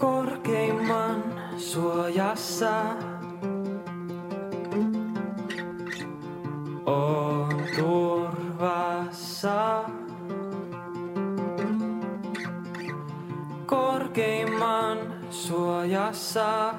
[0.00, 1.22] korkeimman
[1.56, 2.96] suojassa.
[6.86, 9.58] On turvassa.
[13.66, 14.98] Korkeimman
[15.30, 16.74] suojassa.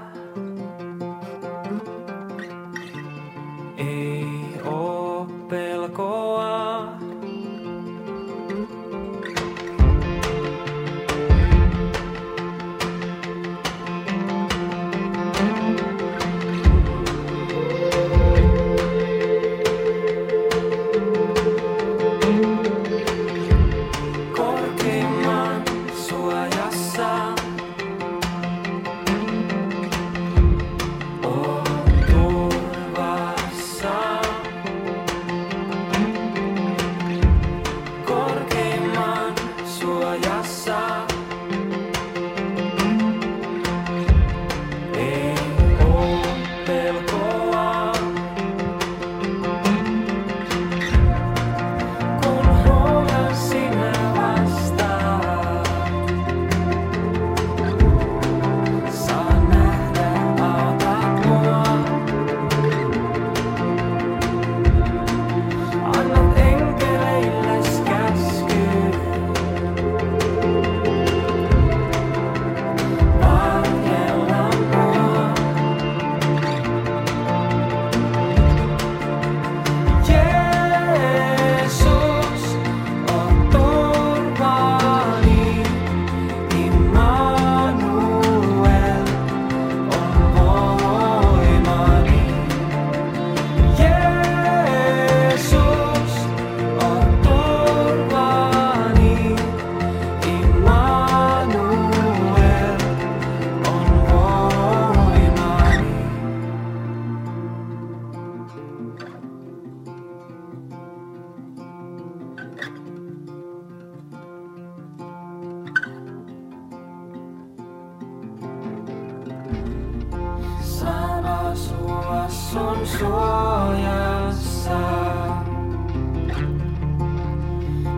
[122.97, 124.81] suojassa.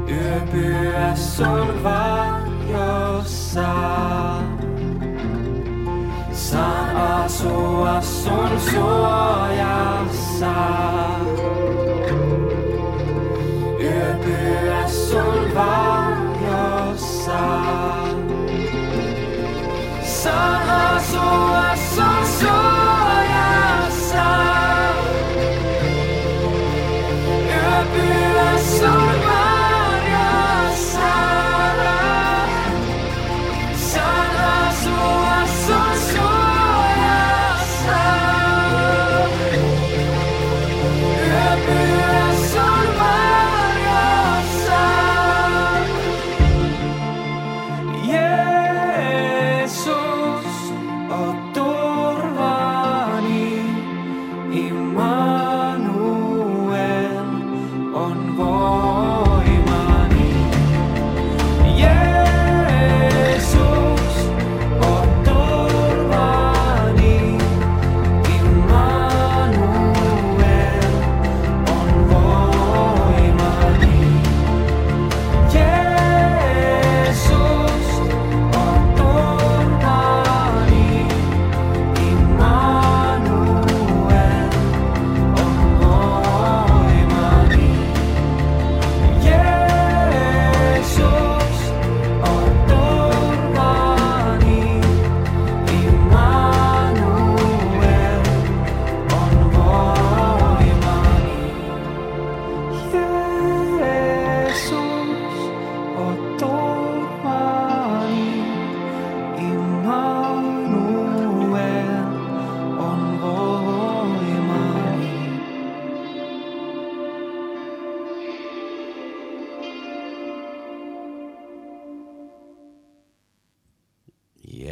[0.07, 3.73] Yöpyä sun varjossa.
[6.31, 10.53] Saan asua sun suojassa.
[13.79, 17.39] Yöpyä sun varjossa.
[20.03, 20.62] Saan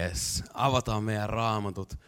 [0.01, 1.99] Yes, avataan meidän raamatut.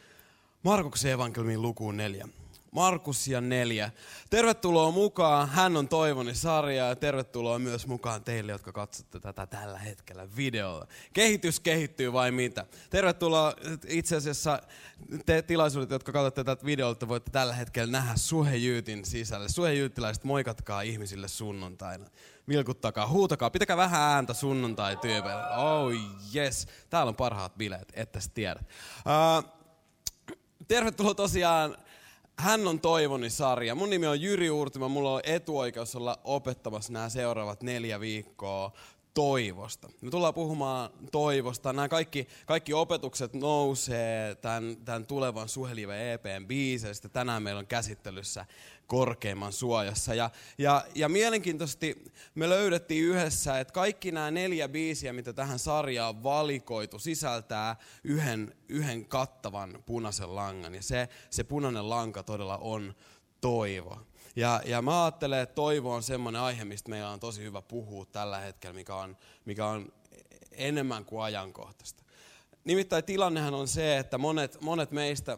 [0.63, 2.27] Markuksen evankeliumin lukuun neljä.
[2.73, 3.91] Markus ja neljä.
[4.29, 9.79] Tervetuloa mukaan, hän on Toivoni sarja ja tervetuloa myös mukaan teille, jotka katsotte tätä tällä
[9.79, 10.87] hetkellä videolla.
[11.13, 12.65] Kehitys kehittyy vai mitä?
[12.89, 13.53] Tervetuloa
[13.87, 14.61] itse asiassa
[15.25, 19.49] te tilaisuudet, jotka katsotte tätä videolta, voitte tällä hetkellä nähdä Suhejyytin sisälle.
[19.49, 22.05] Suhejyyttiläiset, moikatkaa ihmisille sunnuntaina.
[22.47, 25.57] Vilkuttakaa, huutakaa, pitäkää vähän ääntä sunnuntai tyypeille.
[25.57, 25.91] Oh
[26.35, 28.67] yes, täällä on parhaat bileet, että sä tiedät.
[28.97, 29.49] Uh,
[30.67, 31.77] tervetuloa tosiaan
[32.37, 33.75] hän on Toivoni sarja.
[33.75, 38.71] Mun nimi on Jyri Uurtimo, mulla on etuoikeus olla opettamassa nämä seuraavat neljä viikkoa
[39.13, 39.89] toivosta.
[40.01, 41.73] Me tullaan puhumaan toivosta.
[41.73, 47.09] Nämä kaikki, kaikki opetukset nousee tämän, tämän tulevan Suhelive EPn biiseistä.
[47.09, 48.45] Tänään meillä on käsittelyssä
[48.87, 50.13] korkeimman suojassa.
[50.13, 52.03] Ja, ja, ja mielenkiintoisesti
[52.35, 59.05] me löydettiin yhdessä, että kaikki nämä neljä biisiä, mitä tähän sarjaan valikoitu, sisältää yhden, yhden
[59.05, 60.75] kattavan punaisen langan.
[60.75, 62.95] Ja se, se punainen lanka todella on
[63.43, 63.99] toivo.
[64.35, 68.05] Ja, ja mä ajattelen, että toivo on semmoinen aihe, mistä meillä on tosi hyvä puhua
[68.05, 69.93] tällä hetkellä, mikä on, mikä on
[70.51, 72.03] enemmän kuin ajankohtaista.
[72.63, 75.37] Nimittäin tilannehan on se, että monet, monet meistä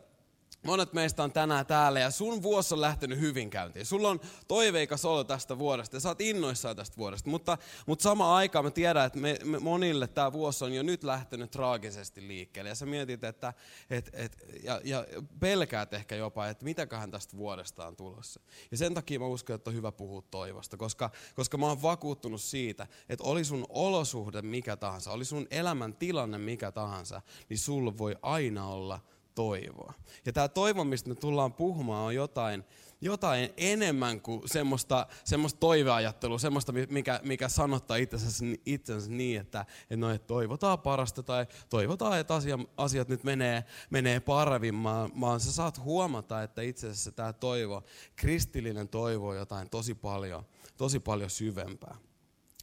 [0.65, 3.85] Monet meistä on tänään täällä ja sun vuosi on lähtenyt hyvin käyntiin.
[3.85, 7.29] Sulla on toiveikas olo tästä vuodesta ja sä oot innoissaan tästä vuodesta.
[7.29, 11.03] Mutta, mutta samaan aikaan mä tiedän, että me, me monille tämä vuosi on jo nyt
[11.03, 12.69] lähtenyt traagisesti liikkeelle.
[12.69, 13.53] Ja sä mietit, että
[13.89, 15.05] et, et, ja, ja
[15.39, 18.41] pelkäät ehkä jopa, että mitäköhän tästä vuodesta on tulossa.
[18.71, 22.41] Ja sen takia mä uskon, että on hyvä puhua toivosta, koska, koska mä oon vakuuttunut
[22.41, 27.97] siitä, että oli sun olosuhde mikä tahansa, oli sun elämän tilanne mikä tahansa, niin sulla
[27.97, 28.99] voi aina olla
[29.35, 29.93] toivoa.
[30.25, 32.63] Ja tämä toivo, mistä me tullaan puhumaan, on jotain,
[33.01, 39.95] jotain enemmän kuin semmoista, semmoista toiveajattelua, semmoista, mikä, mikä sanottaa itsensä, itsensä niin, että, että,
[39.97, 44.83] no, että toivotaan parasta tai toivotaan, että asia, asiat nyt menee, menee paremmin,
[45.21, 47.83] vaan sä saat huomata, että itse asiassa tämä toivo,
[48.15, 50.45] kristillinen toivo on jotain tosi paljon,
[50.77, 51.95] tosi paljon syvempää.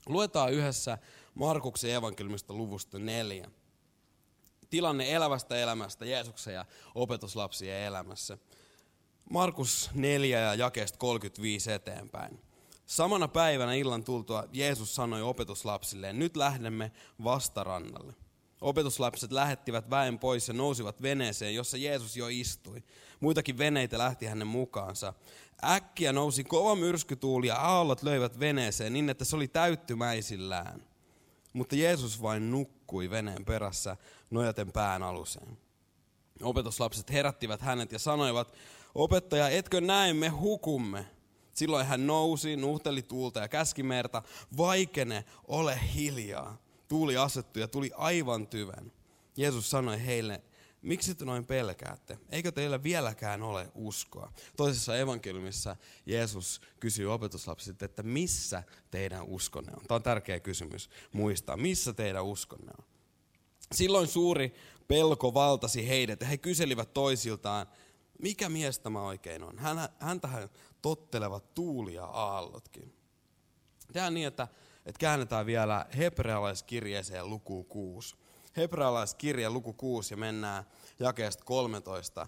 [0.07, 0.99] Luetaan yhdessä
[1.35, 3.51] Markuksen evankeliumista luvusta neljä
[4.73, 6.65] tilanne elävästä elämästä Jeesuksen ja
[6.95, 8.39] opetuslapsien elämässä.
[9.31, 12.41] Markus 4 ja jakeesta 35 eteenpäin.
[12.87, 16.93] Samana päivänä illan tultua Jeesus sanoi opetuslapsilleen, nyt lähdemme
[17.25, 18.15] vastarannalle.
[18.61, 22.83] Opetuslapset lähettivät väen pois ja nousivat veneeseen, jossa Jeesus jo istui.
[23.21, 25.15] Muitakin veneitä lähti hänen mukaansa.
[25.65, 30.93] Äkkiä nousi kova myrskytuuli ja aallot löivät veneeseen niin, että se oli täyttymäisillään.
[31.53, 33.97] Mutta Jeesus vain nukkui veneen perässä
[34.33, 35.59] nojaten pään aluseen.
[36.43, 38.55] Opetuslapset herättivät hänet ja sanoivat,
[38.95, 41.07] opettaja, etkö näe, me hukumme.
[41.53, 44.23] Silloin hän nousi, nuhteli tuulta ja käski merta,
[44.57, 46.57] vaikene, ole hiljaa.
[46.89, 48.93] Tuuli asettui ja tuli aivan tyven.
[49.37, 50.43] Jeesus sanoi heille,
[50.83, 52.19] miksi te noin pelkäätte?
[52.31, 54.33] Eikö teillä vieläkään ole uskoa?
[54.57, 55.77] Toisessa evankeliumissa
[56.07, 59.83] Jeesus kysyy opetuslapsilta, että missä teidän uskonne on?
[59.89, 61.57] Tämä on tärkeä kysymys muistaa.
[61.57, 62.92] Missä teidän uskonne on?
[63.73, 64.55] Silloin suuri
[64.89, 67.67] pelko valtasi heidät ja he kyselivät toisiltaan,
[68.19, 69.59] mikä mies tämä oikein on?
[69.59, 70.49] Hän, häntähän
[70.83, 72.95] tottelevat tuuli ja aallotkin.
[73.93, 74.49] Tehdään niin, että,
[74.87, 78.17] että käännetään vielä hebrealaiskirjeeseen luku 6.
[78.57, 80.65] Hebrealaiskirje luku 6 ja mennään
[80.99, 82.27] jakeesta 13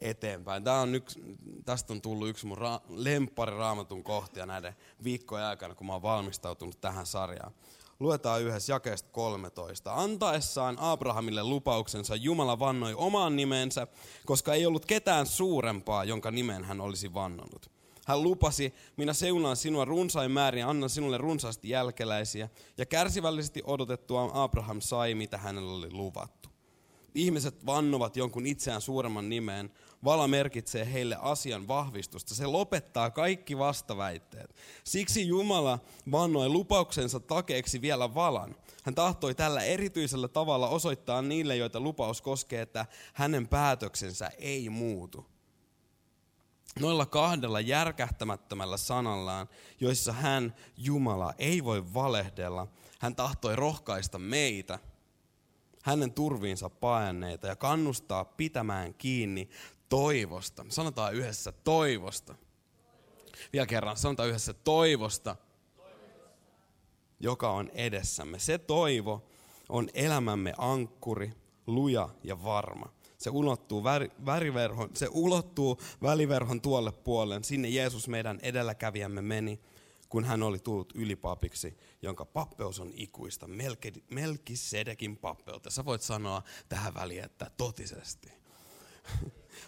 [0.00, 0.64] eteenpäin.
[0.64, 1.20] Tämä on yksi,
[1.64, 6.02] tästä on tullut yksi mun ra- lemppari raamatun kohtia näiden viikkojen aikana, kun mä oon
[6.02, 7.52] valmistautunut tähän sarjaan.
[8.04, 9.94] Luetaan yhdessä jakeesta 13.
[9.94, 13.86] Antaessaan Abrahamille lupauksensa Jumala vannoi omaan nimensä,
[14.26, 17.70] koska ei ollut ketään suurempaa, jonka nimen hän olisi vannonut.
[18.06, 22.48] Hän lupasi, minä seunaan sinua runsain määrin ja annan sinulle runsaasti jälkeläisiä.
[22.78, 26.48] Ja kärsivällisesti odotettua Abraham sai, mitä hänelle oli luvattu.
[27.14, 29.70] Ihmiset vannovat jonkun itseään suuremman nimeen,
[30.04, 32.34] Vala merkitsee heille asian vahvistusta.
[32.34, 34.56] Se lopettaa kaikki vastaväitteet.
[34.84, 35.78] Siksi Jumala
[36.10, 38.56] vannoi lupauksensa takeeksi vielä valan.
[38.82, 45.26] Hän tahtoi tällä erityisellä tavalla osoittaa niille, joita lupaus koskee, että hänen päätöksensä ei muutu.
[46.80, 49.48] Noilla kahdella järkähtämättömällä sanallaan,
[49.80, 52.66] joissa hän, Jumala, ei voi valehdella,
[52.98, 54.78] hän tahtoi rohkaista meitä–
[55.84, 59.48] hänen turviinsa paenneita ja kannustaa pitämään kiinni
[59.94, 60.66] toivosta.
[60.68, 62.34] Sanotaan yhdessä toivosta.
[63.52, 65.36] Vielä kerran, sanotaan yhdessä toivosta,
[67.20, 68.38] joka on edessämme.
[68.38, 69.24] Se toivo
[69.68, 71.32] on elämämme ankkuri,
[71.66, 72.92] luja ja varma.
[73.18, 77.44] Se ulottuu, väri, väriverhon, se ulottuu väliverhon tuolle puolen.
[77.44, 79.60] Sinne Jeesus meidän edelläkävijämme meni,
[80.08, 83.46] kun hän oli tullut ylipapiksi, jonka pappeus on ikuista.
[84.10, 85.70] Melkisedekin pappeutta.
[85.70, 88.32] Sä voit sanoa tähän väliin, että totisesti.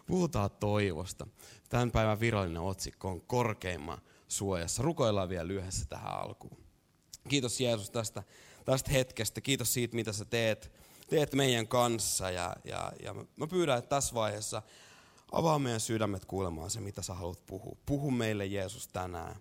[0.06, 1.26] Puhutaan toivosta.
[1.68, 4.82] Tämän päivän virallinen otsikko on korkeimman suojassa.
[4.82, 6.56] Rukoillaan vielä lyhyessä tähän alkuun.
[7.28, 8.22] Kiitos Jeesus tästä,
[8.64, 9.40] tästä hetkestä.
[9.40, 10.72] Kiitos siitä, mitä sä teet,
[11.08, 12.30] teet meidän kanssa.
[12.30, 14.62] Ja, ja, ja mä pyydän, että tässä vaiheessa
[15.32, 17.76] avaa meidän sydämet kuulemaan se, mitä sä haluat puhua.
[17.86, 19.36] Puhu meille Jeesus tänään.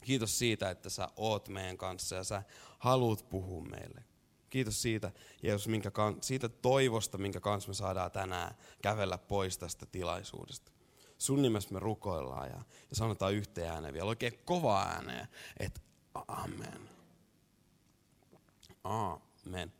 [0.00, 2.42] Kiitos siitä, että sä oot meidän kanssa ja sä
[2.78, 4.04] haluat puhua meille.
[4.50, 5.90] Kiitos siitä, Jeesus, minkä,
[6.20, 10.72] siitä toivosta, minkä kanssa me saadaan tänään kävellä pois tästä tilaisuudesta.
[11.18, 12.56] Sun nimessä me rukoillaan ja,
[12.90, 15.28] ja sanotaan yhteen ääneen vielä oikein kova ääneen,
[15.60, 15.80] että
[16.28, 16.90] amen.
[18.84, 19.72] Amen.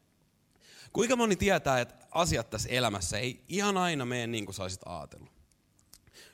[0.92, 4.82] Kuinka moni tietää, että asiat tässä elämässä ei ihan aina mene niin kuin sä olisit
[4.86, 5.30] ajatellut?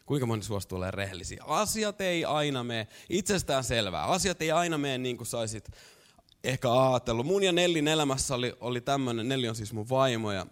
[0.06, 1.44] Kuinka moni suostuu olemaan rehellisiä?
[1.46, 4.04] Asiat ei aina mene itsestään selvää.
[4.04, 5.70] Asiat ei aina mene niin kuin saisit
[6.44, 7.26] ehkä ajatellut.
[7.26, 10.46] Mun ja Nellin elämässä oli, oli tämmöinen, Nelli on siis mun vaimo ja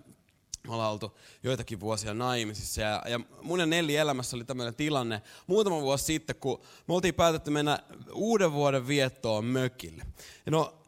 [0.69, 2.81] me ollaan oltu joitakin vuosia naimisissa.
[2.81, 7.15] Ja, ja mun ja Nelli elämässä oli tämmöinen tilanne muutama vuosi sitten, kun me oltiin
[7.15, 7.79] päätetty mennä
[8.13, 10.07] uuden vuoden viettoon mökille.
[10.51, 10.84] No,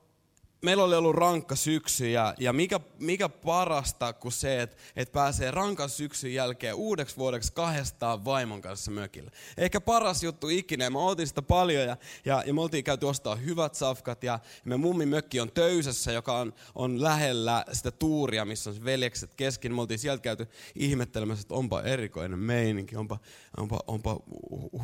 [0.66, 5.50] meillä oli ollut rankka syksy ja, ja mikä, mikä parasta kuin se, että, että pääsee
[5.50, 9.30] rankan syksyn jälkeen uudeksi vuodeksi kahdestaan vaimon kanssa mökille.
[9.56, 13.06] Ehkä paras juttu ikinä ja me oltiin sitä paljon ja, ja, ja me oltiin käyty
[13.06, 18.44] ostaa hyvät safkat ja me mummin mökki on Töysessä, joka on, on lähellä sitä tuuria,
[18.44, 19.74] missä on veljekset kesken.
[19.74, 23.18] Me oltiin sieltä käyty ihmettelemässä, että onpa erikoinen meininki, onpa,
[23.56, 24.20] onpa, onpa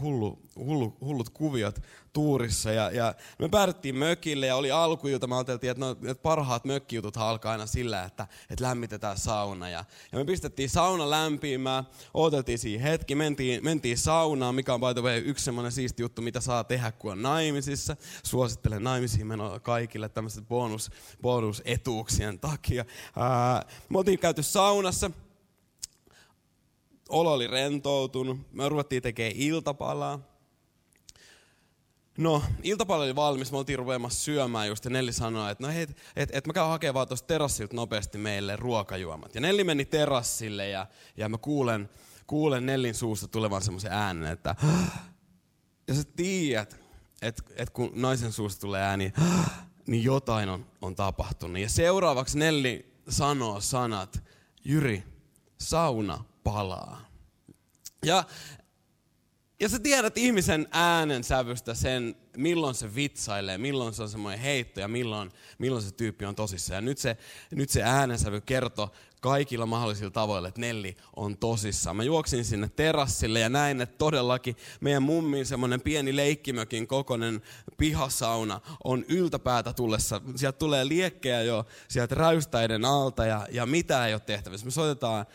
[0.01, 2.73] hullu, hullu, hullut kuviot tuurissa.
[2.73, 7.17] Ja, ja me päädyttiin mökille ja oli alkuilta, mä ajattelin, että, no, että parhaat mökkijutut
[7.17, 9.69] alkaa aina sillä, että, että lämmitetään sauna.
[9.69, 14.95] Ja, ja me pistettiin sauna lämpimään, odoteltiin siinä hetki, mentiin, mentiin saunaan, mikä on by
[14.95, 17.97] the way, yksi semmoinen siisti juttu, mitä saa tehdä, kun on naimisissa.
[18.25, 20.91] Suosittelen naimisiin menoa kaikille tämmöisten bonus,
[21.23, 22.85] bonusetuuksien takia.
[23.17, 25.11] Ää, me oltiin käyty saunassa,
[27.09, 30.32] olo oli rentoutunut, me ruvettiin tekemään iltapalaa.
[32.19, 35.83] No, iltapalvelu oli valmis, me oltiin ruveamassa syömään just, ja Nelli sanoi, että no hei,
[35.83, 39.35] et, et, et mä käyn hakemaan tuosta terassilta nopeasti meille ruokajuomat.
[39.35, 41.90] Ja Nelli meni terassille, ja, ja mä kuulen,
[42.26, 44.57] kuulen Nellin suusta tulevan semmoisen äänen, että
[45.88, 46.81] ja sä tiedät,
[47.23, 49.12] että et kun naisen suusta tulee ääni,
[49.87, 51.62] niin jotain on, on tapahtunut.
[51.62, 54.23] Ja seuraavaksi Nelli sanoo sanat,
[54.64, 55.04] Jyri,
[55.59, 57.00] sauna palaa.
[58.04, 58.25] Ja
[59.62, 64.81] ja sä tiedät ihmisen äänen sävystä sen, milloin se vitsailee, milloin se on semmoinen heitto
[64.81, 66.76] ja milloin, milloin se tyyppi on tosissaan.
[66.76, 67.16] Ja nyt se,
[67.50, 68.90] nyt se äänensävy kertoo
[69.21, 71.97] kaikilla mahdollisilla tavoilla, että Nelli on tosissaan.
[71.97, 77.42] Mä juoksin sinne terassille ja näin, että todellakin meidän mummin semmoinen pieni leikkimökin kokonen
[77.76, 80.21] pihasauna on yltäpäätä tullessa.
[80.37, 84.66] Sieltä tulee liekkejä jo sieltä räystäiden alta ja, ja mitä ei ole tehtävissä.
[84.66, 85.26] Me soitetaan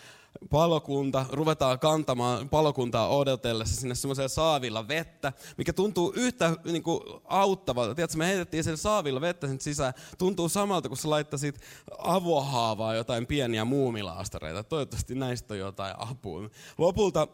[0.49, 7.95] palokunta, ruvetaan kantamaan palokuntaa odotellessa sinne semmoisella saavilla vettä, mikä tuntuu yhtä niin kuin, auttavalta.
[7.95, 9.93] Tiedätkö, me heitettiin sen saavilla vettä sen sisään.
[10.17, 11.59] Tuntuu samalta, kun sä laittaisit
[11.97, 14.63] avohaavaa jotain pieniä muumilaastareita.
[14.63, 16.49] Toivottavasti näistä on jotain apua.
[16.77, 17.27] Lopulta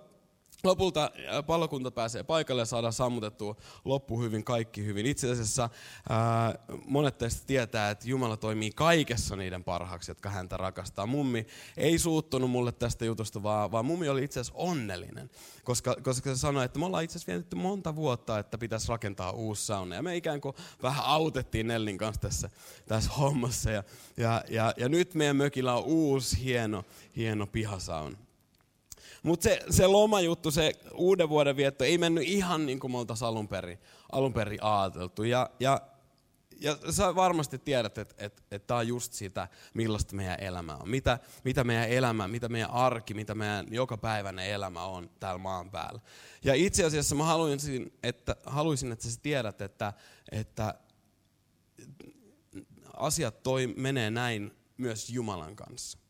[0.66, 1.12] Lopulta
[1.48, 3.56] palokunta pääsee paikalle ja saadaan sammutettua
[3.86, 5.06] loppu hyvin, kaikki hyvin.
[5.06, 5.70] Itse asiassa
[6.10, 6.56] ää,
[6.86, 11.06] monet teistä tietää, että Jumala toimii kaikessa niiden parhaaksi, jotka häntä rakastaa.
[11.06, 15.30] Mummi ei suuttunut mulle tästä jutusta, vaan, vaan mummi oli itse asiassa onnellinen,
[15.64, 19.32] koska, koska se sanoi, että me ollaan itse asiassa vietetty monta vuotta, että pitäisi rakentaa
[19.32, 19.96] uusi sauna.
[19.96, 22.50] Ja me ikään kuin vähän autettiin Nellin kanssa tässä,
[22.88, 23.72] tässä hommassa.
[23.72, 23.84] Ja,
[24.18, 28.18] ja, ja, ja nyt meidän mökillä on uusi, hieno, hieno pihasauna.
[29.24, 33.28] Mutta se, se lomajuttu, se uuden vuoden vietto ei mennyt ihan niin kuin me oltaisiin
[33.28, 33.80] alun perin,
[34.12, 35.24] alun perin ajateltu.
[35.24, 35.82] Ja, ja,
[36.60, 40.90] ja sä varmasti tiedät, että et, et tämä on just sitä, millaista meidän elämä on.
[40.90, 46.02] Mitä, mitä meidän elämä, mitä meidän arki, mitä meidän jokapäiväinen elämä on täällä maan päällä.
[46.44, 49.94] Ja itse asiassa mä haluaisin, että, haluaisin, että sä tiedät, että,
[50.32, 50.74] että
[52.94, 56.03] asiat toi, menee näin myös Jumalan kanssa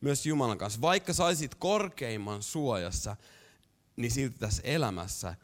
[0.00, 0.80] myös Jumalan kanssa.
[0.80, 3.16] Vaikka saisit korkeimman suojassa,
[3.96, 5.34] niin silti tässä elämässä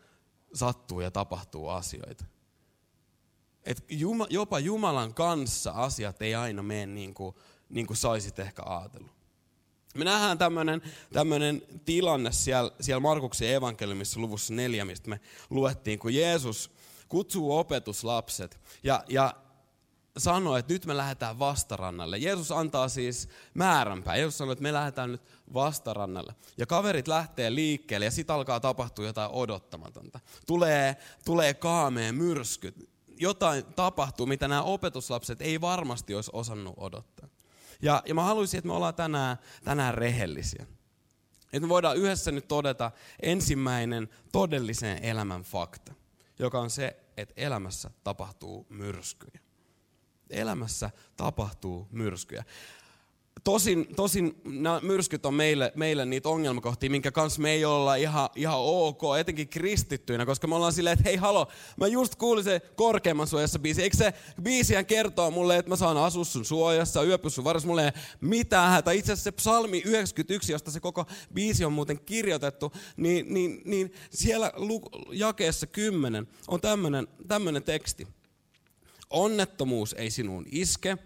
[0.54, 2.24] sattuu ja tapahtuu asioita.
[3.64, 3.84] Et
[4.30, 7.36] jopa Jumalan kanssa asiat ei aina mene niin kuin,
[7.68, 9.10] niin kuin saisit ehkä ajatellut.
[9.94, 10.38] Me nähdään
[11.12, 15.20] tämmöinen tilanne siellä, siellä Markuksen evankeliumissa luvussa neljä, mistä me
[15.50, 16.70] luettiin, kun Jeesus
[17.08, 18.60] kutsuu opetuslapset.
[18.82, 19.34] Ja, ja
[20.16, 22.18] sanoo, että nyt me lähdetään vastarannalle.
[22.18, 24.16] Jeesus antaa siis määränpää.
[24.16, 25.22] Jeesus sanoo, että me lähdetään nyt
[25.54, 26.34] vastarannalle.
[26.58, 30.20] Ja kaverit lähtee liikkeelle ja sitten alkaa tapahtua jotain odottamatonta.
[30.46, 32.90] Tulee, tulee kaameen myrskyt.
[33.18, 37.28] Jotain tapahtuu, mitä nämä opetuslapset ei varmasti olisi osannut odottaa.
[37.82, 40.66] Ja, ja mä haluaisin, että me ollaan tänään, tänään rehellisiä.
[41.44, 42.90] Että me voidaan yhdessä nyt todeta
[43.22, 45.94] ensimmäinen todellisen elämän fakta,
[46.38, 49.45] joka on se, että elämässä tapahtuu myrskyjä.
[50.30, 52.44] Elämässä tapahtuu myrskyjä.
[53.44, 58.28] Tosin, tosin nämä myrskyt on meille, meille niitä ongelmakohtia, minkä kanssa me ei olla ihan,
[58.34, 62.60] ihan ok, etenkin kristittyinä, koska me ollaan silleen, että hei halo, mä just kuulin se
[62.76, 63.82] korkeimman suojassa biisi.
[63.82, 67.84] Eikö se biisihän kertoo mulle, että mä saan asua sun suojassa, yöpyä sun varassa, mulle
[67.84, 67.90] ei
[68.20, 68.92] mitään hätä.
[68.92, 73.92] Itse asiassa se psalmi 91, josta se koko biisi on muuten kirjoitettu, niin, niin, niin
[74.10, 74.52] siellä
[75.12, 76.60] jakeessa 10 on
[77.28, 78.08] tämmöinen teksti.
[79.10, 80.98] Onnettomuus ei sinuun iske,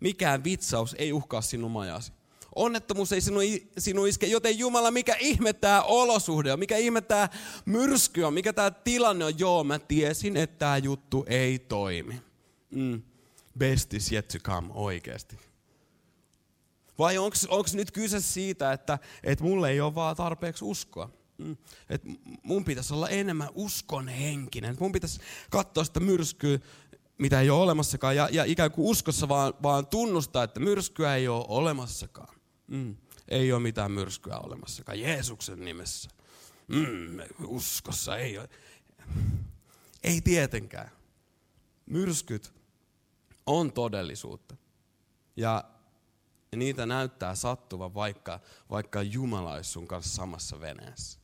[0.00, 2.12] mikään vitsaus ei uhkaa sinun majasi.
[2.54, 3.42] Onnettomuus ei sinun,
[3.78, 7.28] sinun iske, joten Jumala, mikä ihme tämä olosuhde on, mikä ihme tämä
[7.64, 9.38] myrsky on, mikä tämä tilanne on.
[9.38, 12.22] Joo, mä tiesin, että tämä juttu ei toimi.
[12.70, 13.02] Mm.
[13.58, 15.36] Best is yet to come, oikeasti.
[16.98, 21.10] Vai onko nyt kyse siitä, että, että mulle ei ole vaan tarpeeksi uskoa?
[21.38, 21.56] Mm.
[21.90, 22.02] Et
[22.42, 24.76] mun pitäisi olla enemmän uskon henkinen.
[24.80, 26.58] Mun pitäisi katsoa sitä myrskyä
[27.18, 31.28] mitä ei ole olemassakaan, ja, ja ikään kuin uskossa vaan, vaan tunnustaa, että myrskyä ei
[31.28, 32.36] ole olemassakaan.
[32.66, 32.96] Mm.
[33.28, 36.10] Ei ole mitään myrskyä olemassakaan, Jeesuksen nimessä.
[36.68, 38.48] Mm, uskossa ei ole.
[40.04, 40.90] Ei tietenkään.
[41.86, 42.52] Myrskyt
[43.46, 44.56] on todellisuutta.
[45.36, 45.64] Ja
[46.56, 51.20] niitä näyttää sattuvan, vaikka, vaikka Jumala olisi sun kanssa samassa veneessä.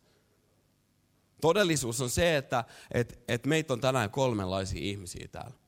[1.41, 5.62] Todellisuus on se, että et, et meitä on tänään kolmenlaisia ihmisiä täällä.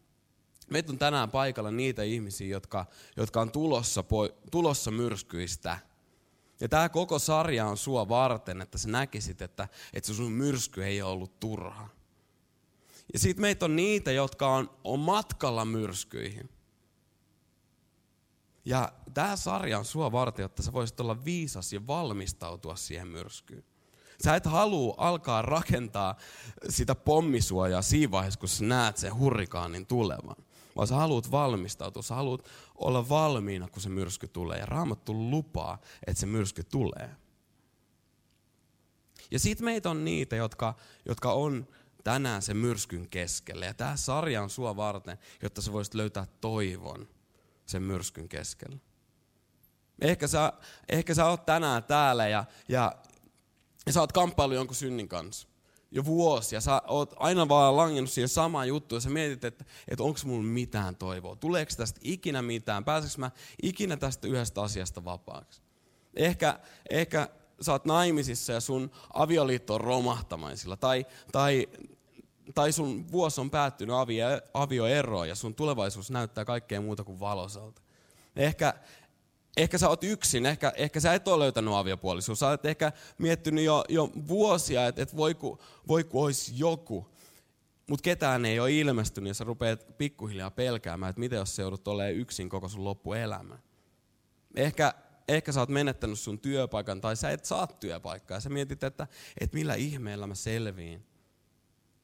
[0.70, 4.04] Meitä on tänään paikalla niitä ihmisiä, jotka, jotka on tulossa,
[4.50, 5.78] tulossa myrskyistä.
[6.60, 10.84] Ja tämä koko sarja on sua varten, että sä näkisit, että, että se sun myrsky
[10.84, 11.88] ei ole ollut turha.
[13.12, 16.48] Ja sitten meitä on niitä, jotka on, on matkalla myrskyihin.
[18.64, 23.64] Ja tämä sarja on sua varten, jotta sä voisit olla viisas ja valmistautua siihen myrskyyn.
[24.24, 26.16] Sä et halua alkaa rakentaa
[26.68, 30.43] sitä pommisuojaa siinä vaiheessa, kun sä näet sen hurrikaanin tulevan
[30.76, 34.58] vaan sä haluat valmistautua, sä haluat olla valmiina, kun se myrsky tulee.
[34.58, 37.10] Ja Raamattu lupaa, että se myrsky tulee.
[39.30, 40.74] Ja sitten meitä on niitä, jotka,
[41.06, 41.66] jotka on
[42.04, 43.66] tänään se myrskyn keskellä.
[43.66, 47.08] Ja tämä sarja on sua varten, jotta sä voisit löytää toivon
[47.66, 48.78] sen myrskyn keskellä.
[50.00, 50.52] Ehkä sä,
[50.88, 52.96] ehkä sä oot tänään täällä ja, ja,
[53.86, 55.48] ja sä oot kamppailu jonkun synnin kanssa
[55.94, 56.60] jo vuosia.
[56.60, 60.42] Sä oot aina vaan langennut siihen samaan juttuun ja sä mietit, että, että onko mulla
[60.42, 61.36] mitään toivoa.
[61.36, 62.84] Tuleeko tästä ikinä mitään?
[62.84, 63.30] Pääseekö mä
[63.62, 65.62] ikinä tästä yhdestä asiasta vapaaksi?
[66.16, 66.58] Ehkä,
[66.90, 67.28] ehkä
[67.60, 70.76] sä oot naimisissa ja sun avioliitto on romahtamaisilla.
[70.76, 71.68] Tai, tai,
[72.54, 77.82] tai sun vuosi on päättynyt avio, avioeroon ja sun tulevaisuus näyttää kaikkea muuta kuin valosalta.
[78.36, 78.74] Ehkä,
[79.56, 82.38] ehkä sä oot yksin, ehkä, ehkä sä et ole löytänyt aviopuolisuus.
[82.38, 87.14] Sä oot ehkä miettinyt jo, jo vuosia, että et voiku, voiku olisi joku.
[87.90, 91.88] Mutta ketään ei ole ilmestynyt ja sä rupeat pikkuhiljaa pelkäämään, että miten jos se joudut
[91.88, 93.58] olemaan yksin koko sun loppuelämä.
[94.56, 94.94] Ehkä,
[95.28, 98.40] ehkä sä oot menettänyt sun työpaikan tai sä et saa työpaikkaa.
[98.40, 99.06] Sä mietit, että,
[99.40, 101.06] että millä ihmeellä mä selviin,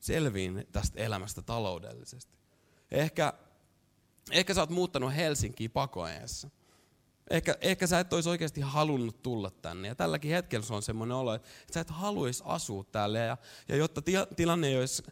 [0.01, 2.39] selviin tästä elämästä taloudellisesti.
[2.91, 3.33] Ehkä,
[4.31, 6.51] ehkä sä oot muuttanut Helsinkiin pakoeessa.
[7.31, 9.89] Ehkä, ehkä sä et olisi oikeasti halunnut tulla tänne.
[9.89, 13.19] Ja tälläkin hetkellä se on semmoinen olo, että sä et haluaisi asua täällä.
[13.19, 13.37] Ja,
[13.69, 15.03] ja jotta, ti, tilanne olisi,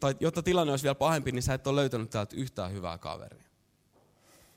[0.00, 3.44] tai jotta tilanne olisi vielä pahempi, niin sä et ole löytänyt täältä yhtään hyvää kaveria.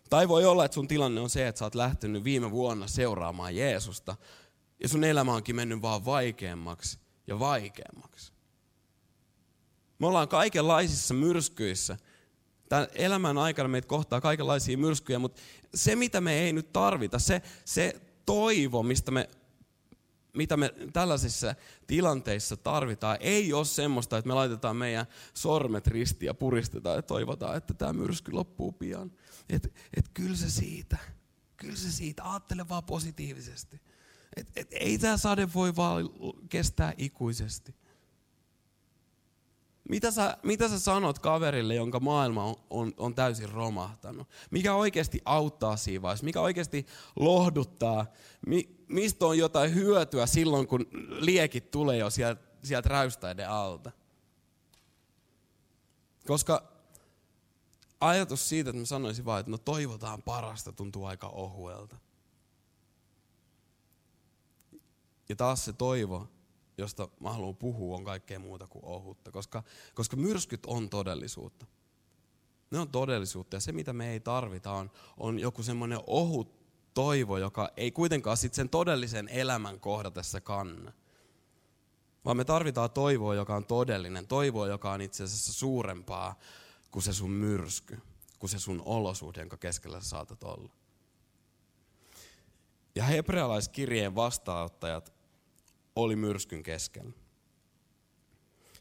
[0.10, 3.56] Tai voi olla, että sun tilanne on se, että sä oot lähtenyt viime vuonna seuraamaan
[3.56, 4.16] Jeesusta.
[4.84, 8.34] Ja sun elämä onkin mennyt vaan vaikeammaksi ja vaikeammaksi.
[10.00, 11.98] Me ollaan kaikenlaisissa myrskyissä–
[12.74, 15.42] Tämän elämän aikana meitä kohtaa kaikenlaisia myrskyjä, mutta
[15.76, 19.30] se mitä me ei nyt tarvita, se, se toivo, mistä me,
[20.34, 21.56] mitä me tällaisissa
[21.88, 27.58] tilanteissa tarvitaan, ei ole semmoista, että me laitetaan meidän sormet ristiin ja puristetaan ja toivotaan,
[27.58, 29.12] että tämä myrsky loppuu pian.
[29.50, 30.98] Että et kyllä se siitä,
[31.58, 33.82] kyllä se siitä, ajattele vaan positiivisesti.
[34.36, 36.10] Et, et, ei tämä sade voi vaan
[36.50, 37.76] kestää ikuisesti.
[39.90, 44.28] Mitä sä, mitä sä sanot kaverille, jonka maailma on, on, on täysin romahtanut?
[44.52, 46.26] Mikä oikeasti auttaa siinä vaiheessa?
[46.26, 48.06] Mikä oikeasti lohduttaa?
[48.48, 53.92] Mi, mistä on jotain hyötyä silloin, kun liekit tulee jo sieltä, sieltä räystäiden alta?
[56.28, 56.64] Koska
[58.02, 61.98] ajatus siitä, että mä sanoisin vaan, että no toivotaan parasta, tuntuu aika ohuelta.
[65.30, 66.28] Ja taas se toivo
[66.78, 69.32] josta mä haluan puhua, on kaikkea muuta kuin ohutta.
[69.32, 71.66] Koska, koska myrskyt on todellisuutta.
[72.72, 77.38] Ne on todellisuutta ja se mitä me ei tarvita on, on joku semmoinen ohut toivo,
[77.38, 80.92] joka ei kuitenkaan sit sen todellisen elämän kohdatessa kanna.
[82.26, 84.28] Vaan me tarvitaan toivoa, joka on todellinen.
[84.28, 86.40] Toivoa, joka on itse asiassa suurempaa
[86.92, 88.00] kuin se sun myrsky,
[88.40, 90.70] kuin se sun olosuhde, jonka keskellä sä saatat olla.
[92.96, 95.13] Ja hebrealaiskirjeen vastaanottajat
[95.96, 97.12] oli myrskyn keskellä.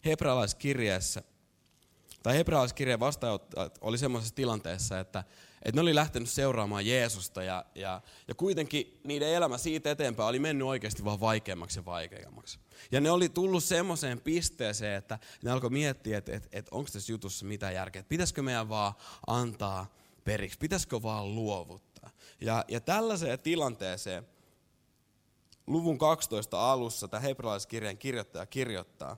[0.04, 1.22] Hebrealaiskirjeessä,
[2.22, 5.24] tai hebrealaiskirjeen vastaanottajat oli semmoisessa tilanteessa, että,
[5.62, 10.38] että ne oli lähtenyt seuraamaan Jeesusta ja, ja, ja kuitenkin niiden elämä siitä eteenpäin oli
[10.38, 12.58] mennyt oikeasti vaan vaikeammaksi ja vaikeammaksi.
[12.92, 17.12] Ja ne oli tullut semmoiseen pisteeseen, että ne alkoi miettiä, että, että, että onko tässä
[17.12, 18.92] jutussa mitään järkeä, että pitäisikö meidän vaan
[19.26, 19.94] antaa
[20.24, 22.10] periksi, pitäisikö vaan luovuttaa.
[22.40, 24.26] Ja, ja tällaiseen tilanteeseen
[25.66, 29.16] luvun 12 alussa tämä hebrealaiskirjan kirjoittaja kirjoittaa,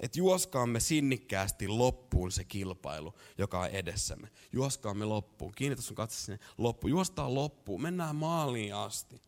[0.00, 4.28] että juoskaamme sinnikkäästi loppuun se kilpailu, joka on edessämme.
[4.52, 5.52] Juoskaamme loppuun.
[5.52, 6.90] Kiinnitä sun katse sinne loppuun.
[6.90, 7.82] Juostaan loppuun.
[7.82, 9.22] Mennään maaliin asti.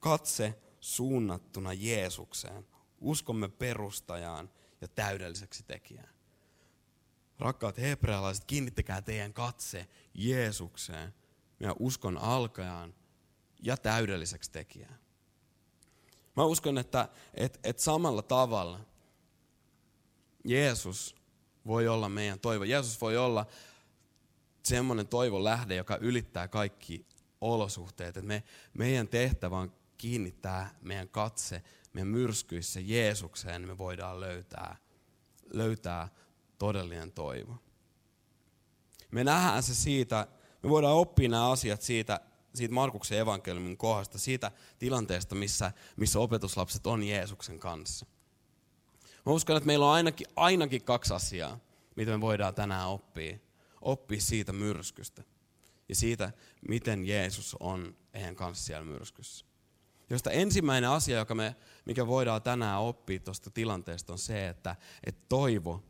[0.00, 2.66] Katse suunnattuna Jeesukseen,
[3.00, 6.14] uskomme perustajaan ja täydelliseksi tekijään.
[7.38, 11.14] Rakkaat hebrealaiset, kiinnittäkää teidän katse Jeesukseen,
[11.58, 12.94] meidän uskon alkajaan
[13.62, 14.98] ja täydelliseksi tekijään.
[16.38, 18.80] Mä uskon, että, että, että samalla tavalla
[20.44, 21.14] Jeesus
[21.66, 22.64] voi olla meidän toivo.
[22.64, 23.46] Jeesus voi olla
[24.62, 27.06] semmoinen toivon lähde, joka ylittää kaikki
[27.40, 28.16] olosuhteet.
[28.16, 28.42] Että me,
[28.74, 34.76] meidän tehtävä on kiinnittää meidän katse meidän myrskyissä Jeesukseen, niin me voidaan löytää,
[35.52, 36.08] löytää
[36.58, 37.56] todellinen toivo.
[39.10, 40.26] Me nähdään se siitä,
[40.62, 42.20] me voidaan oppia nämä asiat siitä,
[42.54, 48.06] siitä Markuksen evankeliumin kohdasta, siitä tilanteesta, missä, missä opetuslapset on Jeesuksen kanssa.
[49.26, 51.58] Mä uskon, että meillä on ainakin, ainakin kaksi asiaa,
[51.96, 53.38] mitä me voidaan tänään oppia.
[53.80, 55.22] Oppia siitä myrskystä
[55.88, 56.32] ja siitä,
[56.68, 59.46] miten Jeesus on heidän kanssa siellä myrskyssä.
[60.10, 65.24] Josta ensimmäinen asia, joka me, mikä voidaan tänään oppia tuosta tilanteesta, on se, että, että
[65.28, 65.84] toivo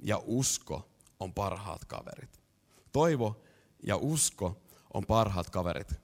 [0.00, 0.88] ja usko
[1.20, 2.40] on parhaat kaverit.
[2.92, 3.42] Toivo
[3.82, 4.62] ja usko
[4.94, 6.01] on parhaat kaverit.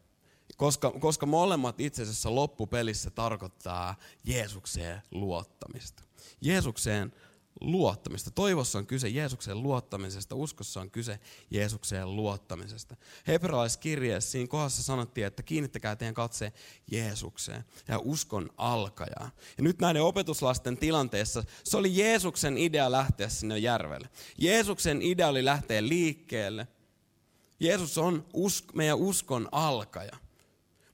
[0.59, 3.95] Koska, koska molemmat itse asiassa loppupelissä tarkoittaa
[4.25, 6.03] Jeesukseen luottamista.
[6.41, 7.13] Jeesukseen
[7.61, 8.31] luottamista.
[8.31, 11.19] Toivossa on kyse Jeesukseen luottamisesta, uskossa on kyse
[11.51, 12.97] Jeesukseen luottamisesta.
[13.27, 16.53] Hebrealaiskirjeessä siinä kohdassa sanottiin, että kiinnittäkää teidän katse
[16.91, 19.31] Jeesukseen ja uskon alkajaa.
[19.57, 24.09] Ja nyt näiden opetuslasten tilanteessa se oli Jeesuksen idea lähteä sinne järvelle.
[24.39, 26.69] Jeesuksen idea oli lähteä liikkeelle.
[27.61, 30.28] Jeesus on usk- meidän uskon alkaja.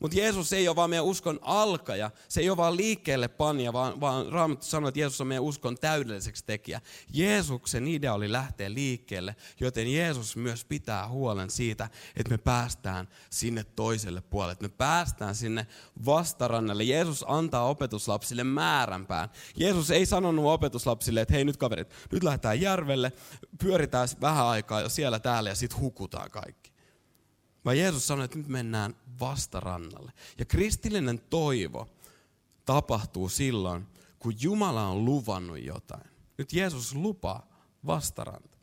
[0.00, 4.00] Mutta Jeesus ei ole vaan meidän uskon alkaja, se ei ole vaan liikkeelle panja, vaan,
[4.00, 6.80] vaan Raamattu sanoo, että Jeesus on meidän uskon täydelliseksi tekijä.
[7.12, 13.64] Jeesuksen idea oli lähteä liikkeelle, joten Jeesus myös pitää huolen siitä, että me päästään sinne
[13.64, 15.66] toiselle puolelle, että me päästään sinne
[16.04, 16.84] vastarannalle.
[16.84, 19.28] Jeesus antaa opetuslapsille määränpään.
[19.56, 23.12] Jeesus ei sanonut opetuslapsille, että hei nyt kaverit, nyt lähdetään järvelle,
[23.58, 26.63] pyöritään vähän aikaa jo siellä täällä ja sitten hukutaan kaikki.
[27.64, 30.12] Vaan Jeesus sanoi, että nyt mennään vastarannalle.
[30.38, 31.88] Ja kristillinen toivo
[32.64, 33.86] tapahtuu silloin,
[34.18, 36.10] kun Jumala on luvannut jotain.
[36.38, 37.46] Nyt Jeesus lupaa
[37.86, 38.58] vastaranta.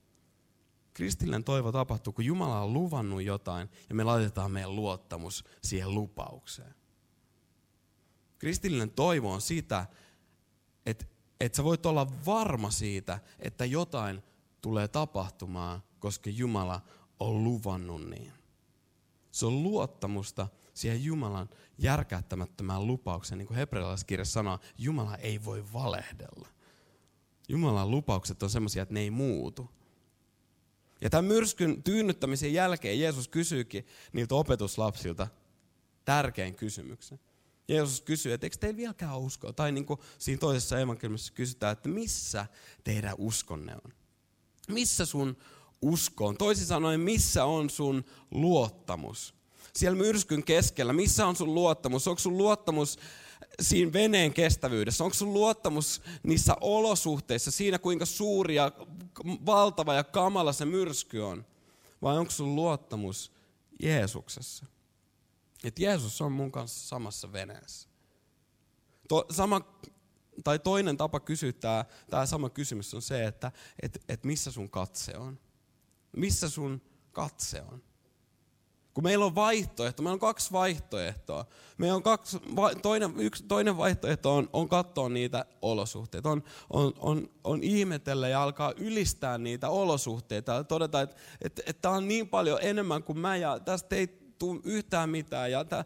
[0.94, 6.76] Kristillinen toivo tapahtuu, kun Jumala on luvannut jotain ja me laitetaan meidän luottamus siihen lupaukseen.
[8.38, 9.86] Kristillinen toivo on sitä,
[10.86, 11.06] että,
[11.40, 14.24] että sä voit olla varma siitä, että jotain
[14.62, 16.82] tulee tapahtumaan, koska Jumala
[17.20, 18.41] on luvannut niin.
[19.32, 23.38] Se on luottamusta siihen Jumalan järkäyttämättömään lupaukseen.
[23.38, 26.48] Niin kuin hebrealaiskirja sanoo, Jumala ei voi valehdella.
[27.50, 29.70] Jumalan lupaukset on sellaisia, että ne ei muutu.
[31.02, 35.28] Ja tämän myrskyn tyynnyttämisen jälkeen Jeesus kysyykin niiltä opetuslapsilta
[36.06, 37.20] tärkein kysymyksen.
[37.68, 39.54] Jeesus kysyy, että eikö teillä vieläkään uskoa?
[39.54, 42.46] Tai niin kuin siinä toisessa evankeliumissa kysytään, että missä
[42.84, 43.94] teidän uskonne on?
[44.68, 45.38] Missä sun
[45.82, 46.38] uskoon.
[46.38, 49.36] Toisin sanoen, missä on sun luottamus?
[49.76, 52.08] Siellä myrskyn keskellä, missä on sun luottamus?
[52.08, 53.00] Onko sun luottamus
[53.62, 55.04] siinä veneen kestävyydessä?
[55.04, 58.72] Onko sun luottamus niissä olosuhteissa, siinä kuinka suuri ja
[59.46, 61.46] valtava ja kamala se myrsky on?
[62.02, 63.32] Vai onko sun luottamus
[63.84, 64.66] Jeesuksessa?
[65.64, 67.90] Että Jeesus on mun kanssa samassa veneessä.
[69.08, 69.62] To, sama,
[70.44, 71.54] tai toinen tapa kysyä
[72.10, 75.40] tämä, sama kysymys on se, että et, et missä sun katse on
[76.18, 77.84] missä sun katse on.
[78.94, 81.46] Kun meillä on vaihtoehto, meillä on kaksi vaihtoehtoa.
[81.78, 82.38] Meillä on kaksi,
[82.82, 88.44] toinen, yksi, toinen vaihtoehto on, on katsoa niitä olosuhteita, on, on, on, on ihmetellä ja
[88.44, 93.20] alkaa ylistää niitä olosuhteita ja todeta, että, että, että tämä on niin paljon enemmän kuin
[93.20, 94.08] mä ja tästä ei
[94.40, 95.86] tule yhtään mitään ja tää,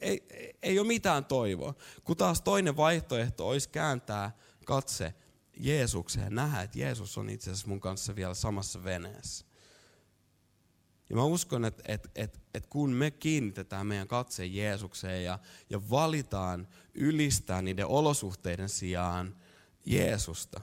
[0.00, 1.74] ei, ei, ei ole mitään toivoa.
[2.04, 5.14] Kun taas toinen vaihtoehto olisi kääntää katse
[5.56, 9.46] Jeesukseen nähdä, että Jeesus on itse asiassa mun kanssa vielä samassa veneessä.
[11.10, 15.38] Ja mä uskon, että, että, että, että kun me kiinnitetään meidän katse Jeesukseen ja,
[15.70, 19.36] ja valitaan ylistää niiden olosuhteiden sijaan
[19.86, 20.60] Jeesusta,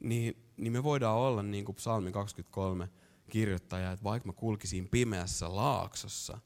[0.00, 2.88] niin, niin me voidaan olla niin kuin psalmi 23
[3.30, 6.38] kirjoittaja, että vaikka mä kulkisin pimeässä laaksossa,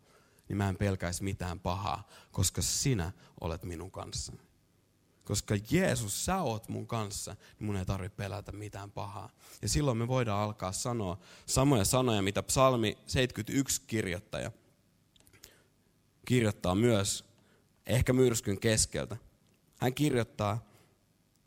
[0.48, 4.47] niin mä en pelkäisi mitään pahaa, koska sinä olet minun kanssani.
[5.28, 9.30] Koska Jeesus, sä oot mun kanssa, niin mun ei tarvitse pelätä mitään pahaa.
[9.62, 14.50] Ja silloin me voidaan alkaa sanoa samoja sanoja, mitä psalmi 71 kirjoittaja
[16.26, 17.24] kirjoittaa myös,
[17.86, 19.16] ehkä myrskyn keskeltä.
[19.80, 20.67] Hän kirjoittaa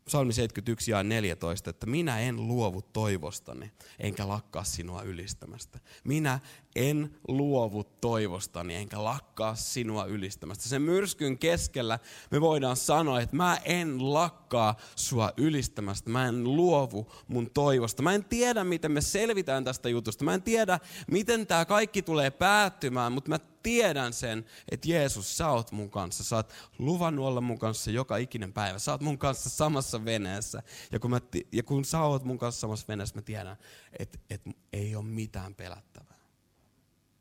[0.04, 5.78] psalmi 71 ja 14, että minä en luovu toivostani, enkä lakkaa sinua ylistämästä.
[6.04, 6.40] Minä
[6.76, 10.68] en luovu toivostani, enkä lakkaa sinua ylistämästä.
[10.68, 11.98] Sen myrskyn keskellä
[12.30, 16.10] me voidaan sanoa, että mä en lakkaa sua ylistämästä.
[16.10, 18.02] Mä en luovu mun toivosta.
[18.02, 20.24] Mä en tiedä, miten me selvitään tästä jutusta.
[20.24, 25.48] Mä en tiedä, miten tämä kaikki tulee päättymään, mutta mä tiedän sen, että Jeesus, sä
[25.48, 26.24] oot mun kanssa.
[26.24, 28.78] Sä oot luvannut olla mun kanssa joka ikinen päivä.
[28.78, 30.62] Sä oot mun kanssa samassa veneessä.
[30.92, 31.20] Ja kun, mä,
[31.52, 33.56] ja kun sä oot mun kanssa samassa veneessä, mä tiedän,
[33.98, 36.18] että, että ei ole mitään pelättävää.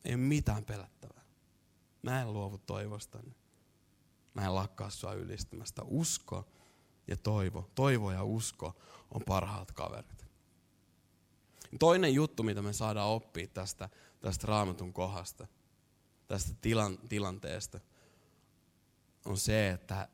[0.05, 1.23] Ei ole mitään pelättävää.
[2.01, 3.35] Mä en luovu toivostani.
[4.33, 5.81] Mä en lakkaa sua ylistämästä.
[5.85, 6.47] Usko
[7.07, 8.75] ja toivo, toivo ja usko
[9.11, 10.25] on parhaat kaverit.
[11.79, 15.47] Toinen juttu, mitä me saadaan oppia tästä, tästä raamatun kohdasta,
[16.27, 17.79] tästä tilan, tilanteesta,
[19.25, 20.07] on se, että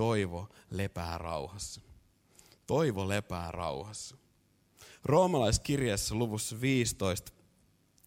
[0.00, 1.80] toivo lepää rauhassa.
[2.66, 4.16] Toivo lepää rauhassa.
[5.04, 7.32] Roomalaiskirjassa luvussa 15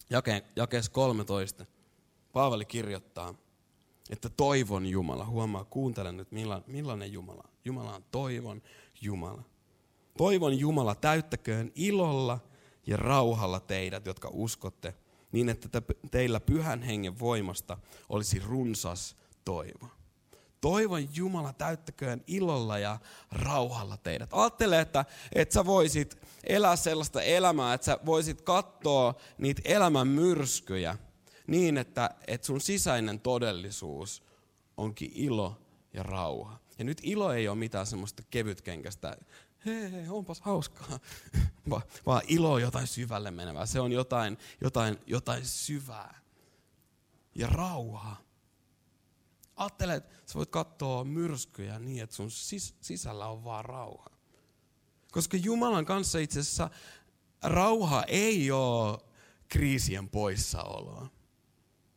[0.10, 1.65] jake, jakeessa 13,
[2.32, 3.36] Paavali kirjoittaa,
[4.10, 6.27] että toivon Jumala, huomaa, kuuntelen nyt
[6.67, 7.43] millainen Jumala.
[7.65, 8.62] Jumala on toivon
[9.01, 9.43] Jumala.
[10.17, 12.39] Toivon Jumala täyttäköön ilolla
[12.88, 14.93] ja rauhalla teidät, jotka uskotte,
[15.32, 17.77] niin että teillä pyhän hengen voimasta
[18.10, 20.02] olisi runsas toivo.
[20.63, 22.99] Toivon Jumala täyttäköön ilolla ja
[23.32, 24.30] rauhalla teidät.
[24.34, 30.97] Ajattele, että, että sä voisit elää sellaista elämää, että sä voisit katsoa niitä elämän myrskyjä
[31.47, 34.23] niin, että, että sun sisäinen todellisuus
[34.78, 35.62] onkin ilo
[35.93, 36.60] ja rauha.
[36.78, 39.17] Ja nyt ilo ei ole mitään semmoista kevytkenkästä,
[39.65, 40.99] hei, hei onpas hauskaa,
[41.69, 43.65] Va, vaan ilo on jotain syvälle menevää.
[43.65, 46.19] Se on jotain, jotain, jotain syvää.
[47.36, 48.15] Ja rauha
[49.63, 54.10] Ajattele, että sä voit katsoa myrskyjä niin, että sun sis- sisällä on vaan rauha.
[55.12, 56.69] Koska Jumalan kanssa itse asiassa
[57.43, 58.97] rauha ei ole
[59.47, 61.10] kriisien poissaoloa,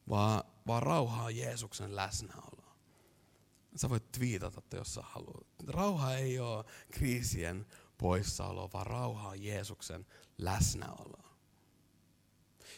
[0.08, 2.76] vaan, vaan rauha on Jeesuksen läsnäoloa.
[3.76, 5.46] Sä voit twiitata, jos sä haluat.
[5.66, 7.66] Rauha ei ole kriisien
[7.98, 10.06] poissaoloa, vaan rauha on Jeesuksen
[10.38, 11.25] läsnäoloa.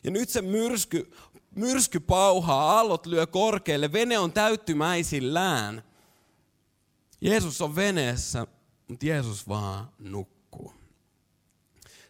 [0.05, 1.13] Ja nyt se myrsky
[1.59, 5.83] myrsky pauhaa, aallot lyö korkealle, vene on täyttymäisillään.
[7.21, 8.47] Jeesus on veneessä,
[8.89, 10.73] mutta Jeesus vaan nukkuu.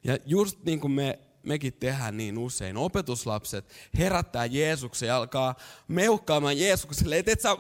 [0.05, 3.65] Ja just niin kuin me, mekin tehdään niin usein, opetuslapset
[3.99, 5.55] herättää Jeesuksen ja alkaa
[5.89, 7.57] meuhkaamaan Jeesukselle, että et sä,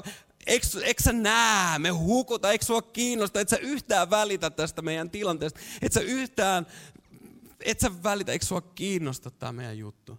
[0.46, 5.10] eikö, eikö sä näe, me hukuta, eikö sua kiinnosta, et sä yhtään välitä tästä meidän
[5.10, 6.66] tilanteesta, et sä yhtään,
[7.64, 10.18] et sä välitä, eikö sua kiinnosta tämä meidän juttu.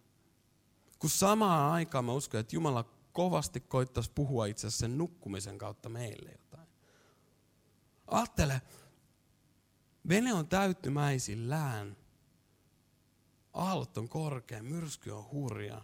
[0.99, 5.89] Kun samaan aikaan mä uskon, että Jumala kovasti koittaisi puhua itse asiassa sen nukkumisen kautta
[5.89, 6.67] meille jotain.
[8.08, 8.62] Ajattele,
[10.10, 11.97] vene on täyttymäisillään.
[13.54, 15.82] Aallot on korkea, myrsky on hurja.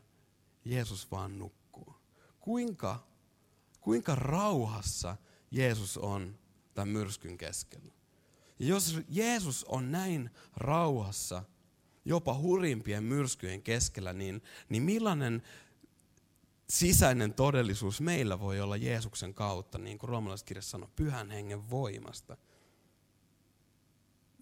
[0.66, 1.96] Jeesus vaan nukkuu.
[2.40, 3.08] Kuinka,
[3.82, 5.18] kuinka rauhassa
[5.52, 6.40] Jeesus on
[6.74, 7.94] tämän myrskyn keskellä?
[8.60, 11.44] Jos Jeesus on näin rauhassa–
[12.06, 15.42] jopa hurimpien myrskyjen keskellä, niin, niin millainen
[16.70, 22.38] sisäinen todellisuus meillä voi olla Jeesuksen kautta, niin kuin roomalaiskirja sanoo, pyhän hengen voimasta.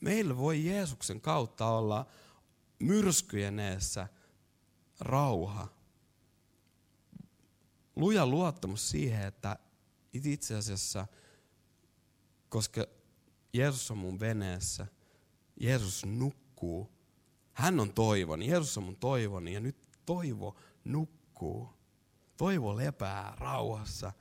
[0.02, 2.06] Meillä voi Jeesuksen kautta olla
[2.80, 4.08] myrskyjen eessä
[5.00, 5.68] rauha.
[7.96, 9.60] Luja luottamus siihen, että
[10.14, 11.08] itse asiassa,
[12.50, 12.86] koska
[13.54, 14.88] Jeesus on mun veneessä,
[15.60, 16.94] Jeesus nukkuu
[17.54, 21.70] hän on toivoni, Jeesus on mun toivoni ja nyt toivo nukkuu.
[22.38, 24.12] Toivo lepää rauhassa.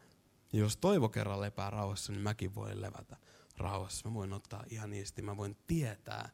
[0.53, 3.17] Ja jos toivo kerran lepää rauhassa, niin mäkin voin levätä
[3.57, 4.09] rauhassa.
[4.09, 6.31] Mä voin ottaa ihan niistä, mä voin tietää,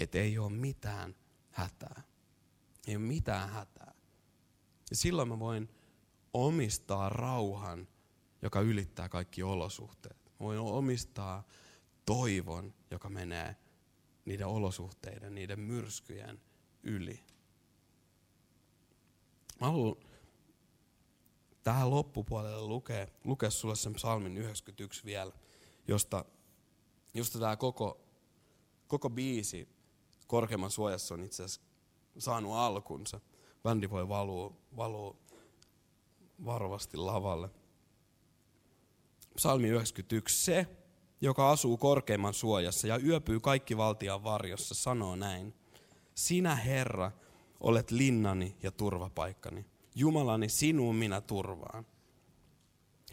[0.00, 1.14] että ei ole mitään
[1.50, 2.02] hätää.
[2.86, 3.94] ei ole mitään hätää.
[4.90, 5.68] Ja silloin mä voin
[6.34, 7.88] omistaa rauhan,
[8.42, 10.24] joka ylittää kaikki olosuhteet.
[10.24, 11.44] Mä voin omistaa
[12.10, 13.56] toivon, joka menee
[14.24, 16.40] niiden olosuhteiden, niiden myrskyjen
[16.82, 17.24] yli.
[19.60, 19.96] Mä haluan
[21.62, 25.32] tähän loppupuolelle lukea, lukea sulle sen psalmin 91 vielä,
[25.88, 26.24] josta,
[27.14, 28.00] josta tämä koko,
[28.86, 29.68] koko biisi
[30.26, 31.60] korkeamman suojassa on itse asiassa
[32.18, 33.20] saanut alkunsa.
[33.62, 35.16] Bändi voi valua, valua
[36.44, 37.50] varovasti lavalle.
[39.36, 40.44] Psalmi 91.
[40.44, 40.79] Se,
[41.20, 45.54] joka asuu korkeimman suojassa ja yöpyy kaikki valtian varjossa, sanoo näin.
[46.14, 47.12] Sinä, Herra,
[47.60, 49.64] olet linnani ja turvapaikkani.
[49.94, 51.86] Jumalani, sinuun minä turvaan.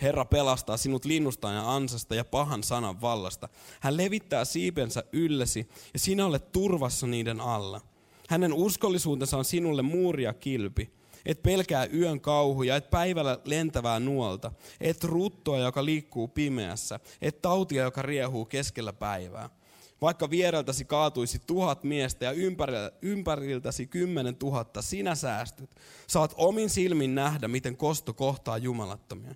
[0.02, 3.50] Herra pelastaa sinut linnusta ja ansasta ja pahan sanan vallasta.
[3.80, 7.82] Hän levittää siipensä yllesi ja sinä olet turvassa niiden alla.
[8.30, 10.97] Hänen uskollisuutensa on sinulle muuria kilpi.
[11.28, 17.84] Et pelkää yön kauhuja, et päivällä lentävää nuolta, et ruttoa, joka liikkuu pimeässä, et tautia,
[17.84, 19.50] joka riehuu keskellä päivää.
[20.02, 22.34] Vaikka viereltäsi kaatuisi tuhat miestä ja
[23.02, 25.70] ympäriltäsi kymmenen tuhatta, sinä säästyt.
[26.08, 29.36] Saat omin silmin nähdä, miten kosto kohtaa jumalattomia.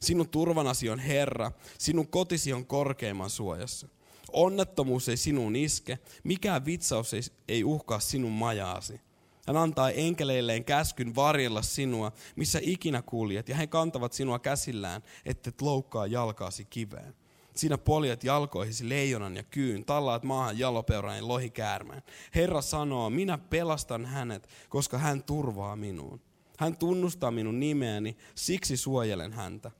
[0.00, 3.88] Sinun turvanasi on Herra, sinun kotisi on korkeimman suojassa.
[4.32, 9.00] Onnettomuus ei sinuun iske, mikään vitsaus ei, ei uhkaa sinun majaasi.
[9.48, 15.62] Hän antaa enkeleilleen käskyn varjella sinua, missä ikinä kuljet, ja he kantavat sinua käsillään, ettet
[15.62, 17.14] loukkaa jalkaasi kiveen.
[17.56, 22.02] Siinä poljet jalkoihisi leijonan ja kyyn, tallaat maahan jalopeuran ja lohikäärmeen.
[22.34, 26.20] Herra sanoo, minä pelastan hänet, koska hän turvaa minuun.
[26.58, 29.70] Hän tunnustaa minun nimeäni, siksi suojelen häntä.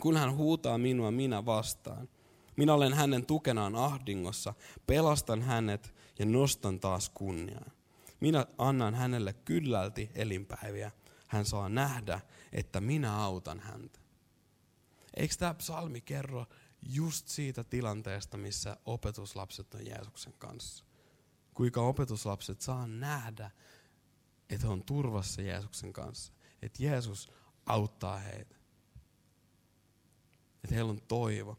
[0.00, 2.08] Kun hän huutaa minua, minä vastaan.
[2.56, 4.54] Minä olen hänen tukenaan ahdingossa,
[4.86, 7.70] pelastan hänet ja nostan taas kunniaa.
[8.20, 10.90] Minä annan hänelle kyllälti elinpäiviä.
[11.28, 12.20] Hän saa nähdä,
[12.52, 13.98] että minä autan häntä.
[15.16, 16.46] Eikö tämä psalmi kerro
[16.82, 20.84] just siitä tilanteesta, missä opetuslapset on Jeesuksen kanssa?
[21.54, 23.50] Kuinka opetuslapset saa nähdä,
[24.50, 26.32] että he on turvassa Jeesuksen kanssa.
[26.62, 27.32] Että Jeesus
[27.66, 28.56] auttaa heitä.
[30.64, 31.58] Että heillä on toivo.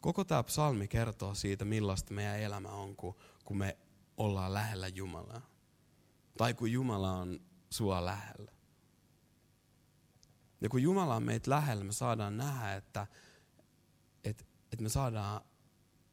[0.00, 3.76] Koko tämä psalmi kertoo siitä, millaista meidän elämä on, kun, kun me
[4.16, 5.57] ollaan lähellä Jumalaa.
[6.38, 8.52] Tai kun Jumala on sua lähellä.
[10.60, 13.06] Ja kun Jumala on meitä lähellä, me saadaan nähdä, että,
[14.24, 15.40] että, että me saadaan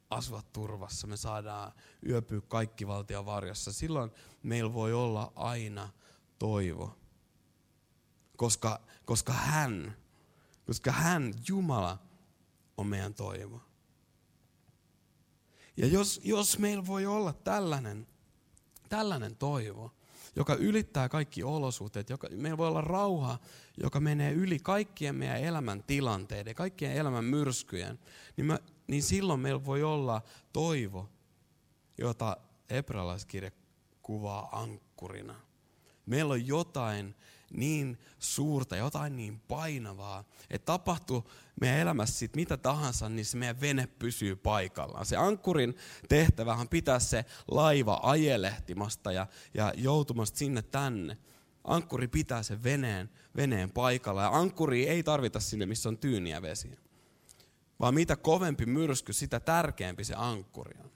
[0.10, 1.72] asua turvassa, me saadaan
[2.10, 3.74] yöpyä kaikki valtion varjossa.
[3.74, 4.12] Silloin
[4.44, 5.90] meillä voi olla aina
[6.40, 6.98] toivo.
[8.38, 9.98] Koska, koska hän,
[10.68, 12.00] koska hän, Jumala,
[12.78, 13.62] on meidän toivo.
[15.78, 18.08] Ja jos, jos meillä voi olla tällainen,
[18.90, 19.92] tällainen toivo,
[20.36, 23.40] joka ylittää kaikki olosuhteet, joka, meillä voi olla rauha,
[23.78, 28.00] joka menee yli kaikkien meidän elämän tilanteiden, kaikkien elämän myrskyjen,
[28.38, 30.22] niin, mä, niin silloin meillä voi olla
[30.54, 31.10] toivo,
[31.98, 32.38] jota
[32.70, 33.52] hebrealaiskirja
[34.02, 35.36] kuvaa ankkurina.
[36.06, 37.16] Meillä on jotain
[37.52, 41.32] niin suurta, jotain niin painavaa, että tapahtuu
[41.62, 45.06] meidän elämässä sit mitä tahansa, niin se meidän vene pysyy paikallaan.
[45.06, 45.76] Se ankkurin
[46.10, 51.18] tehtävähän pitää se laiva ajelehtimasta ja, ja joutumasta sinne tänne.
[51.64, 56.78] Ankkuri pitää sen veneen, veneen paikalla ja ankkuri ei tarvita sinne, missä on tyyniä vesiä.
[57.80, 60.92] Vaan mitä kovempi myrsky, sitä tärkeämpi se ankkuri on.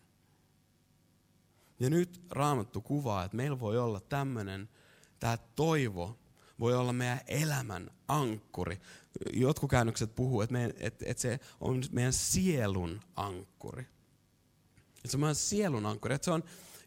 [1.80, 4.70] Ja nyt Raamattu kuvaa, että meillä voi olla tämmöinen,
[5.20, 6.18] tämä toivo,
[6.60, 8.80] voi olla meidän elämän ankkuri.
[9.34, 13.82] Jotkut käännökset puhuu, että, meidän, että, että se on meidän sielun ankkuri.
[14.98, 16.16] Että se on meidän sielun ankkuri.
[16.16, 16.44] Että se on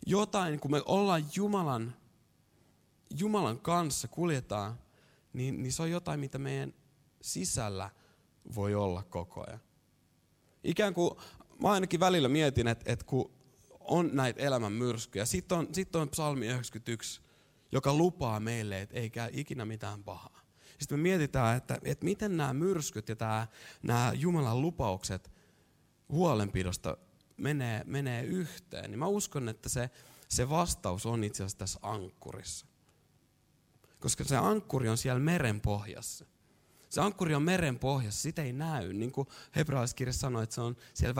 [0.06, 1.94] jotain, kun me ollaan Jumalan,
[3.18, 4.78] Jumalan kanssa, kuljetaan,
[5.32, 6.74] niin, niin se on jotain, mitä meidän
[7.20, 7.90] sisällä
[8.54, 9.60] voi olla koko ajan.
[10.64, 11.10] Ikään kuin,
[11.62, 13.30] mä ainakin välillä mietin, että, että kun
[13.80, 17.22] on näitä elämän myrskyjä, sitten on, sit on psalmi 91,
[17.72, 20.40] joka lupaa meille, että ei käy ikinä mitään pahaa.
[20.78, 23.46] Sitten me mietitään, että, että miten nämä myrskyt ja tämä,
[23.82, 25.32] nämä Jumalan lupaukset
[26.08, 26.96] huolenpidosta
[27.36, 28.90] menee, menee yhteen.
[28.90, 29.90] Niin mä uskon, että se,
[30.28, 32.66] se vastaus on itse asiassa tässä ankkurissa.
[34.00, 36.26] Koska se ankkuri on siellä meren pohjassa.
[36.90, 38.92] Se ankkuri on meren pohjassa, sitä ei näy.
[38.92, 41.14] Niin kuin hebrealaiskirja sanoi, että se on siellä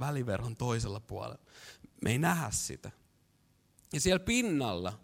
[0.00, 1.44] väliverhon toisella puolella.
[2.02, 2.90] Me ei nähdä sitä.
[3.92, 5.03] Ja siellä pinnalla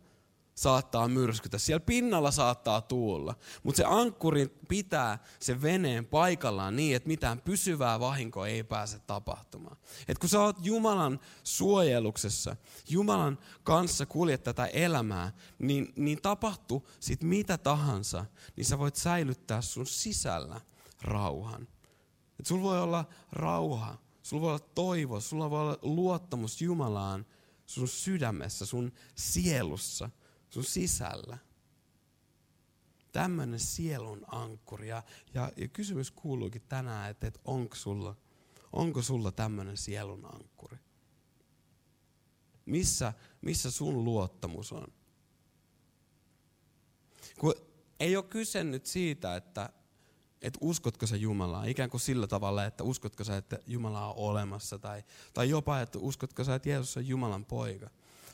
[0.61, 7.07] saattaa myrskytä, siellä pinnalla saattaa tuulla, mutta se ankkuri pitää sen veneen paikallaan niin, että
[7.07, 9.77] mitään pysyvää vahinkoa ei pääse tapahtumaan.
[10.09, 12.57] Et kun sä oot Jumalan suojeluksessa,
[12.89, 18.25] Jumalan kanssa kuljet tätä elämää, niin, niin tapahtuu sit mitä tahansa,
[18.57, 20.61] niin sä voit säilyttää sun sisällä
[21.03, 21.69] rauhan.
[22.41, 27.27] Et sulla voi olla rauha, sulla voi olla toivo, sulla voi olla luottamus Jumalaan
[27.67, 30.11] sun sydämessä, sun sielussa,
[30.51, 31.39] sun sisällä.
[33.13, 34.89] Tämmöinen sielun ankkuri.
[34.89, 35.03] Ja,
[35.35, 38.17] ja, ja kysymys kuuluukin tänään, että, että onko sulla,
[38.73, 40.79] onko sulla tämmöinen sielun ankkuri?
[42.67, 44.87] Missä, missä sun luottamus on?
[47.39, 47.55] Kun
[48.01, 49.71] ei ole kyse nyt siitä, että,
[50.43, 54.79] että uskotko sä Jumalaa, ikään kuin sillä tavalla, että uskotko sä, että Jumala on olemassa,
[54.79, 57.91] tai, tai jopa, että uskotko sä, että Jeesus on Jumalan poika,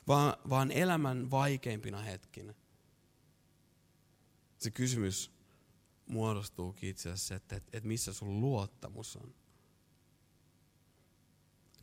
[0.09, 2.55] vaan, vaan elämän vaikeimpina hetkinä.
[4.59, 5.31] Se kysymys
[6.07, 9.35] muodostuukin itse asiassa, että, että, että missä sun luottamus on.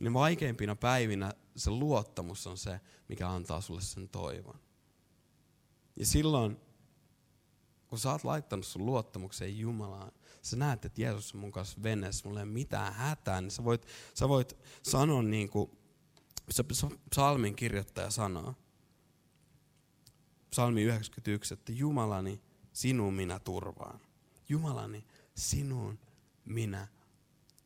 [0.00, 4.60] Ne vaikeimpina päivinä se luottamus on se, mikä antaa sulle sen toivon.
[5.96, 6.56] Ja silloin
[7.86, 10.12] kun sä oot laittanut sun luottamukseen Jumalaan,
[10.42, 13.64] sä näet, että Jeesus on mun kanssa veneessä, mulla ei ole mitään hätää, niin sä
[13.64, 15.70] voit, sä voit sanoa niin kuin
[17.10, 18.54] psalmin kirjoittaja sanoo.
[20.50, 22.42] Psalmi 91, että Jumalani,
[22.72, 24.00] sinun minä turvaan.
[24.48, 25.98] Jumalani, sinun
[26.44, 26.88] minä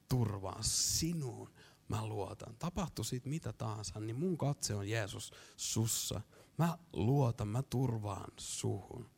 [0.09, 0.65] turvaan.
[0.65, 1.51] Sinuun
[1.89, 2.57] mä luotan.
[2.59, 6.21] Tapahtuu siitä mitä tahansa, niin mun katse on Jeesus sussa.
[6.59, 9.11] Mä luotan, mä turvaan suhun.